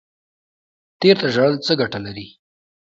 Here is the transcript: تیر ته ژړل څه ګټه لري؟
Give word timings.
تیر 0.99 1.15
ته 1.21 1.27
ژړل 1.33 1.53
څه 1.65 1.73
ګټه 1.81 1.99
لري؟ 2.05 2.27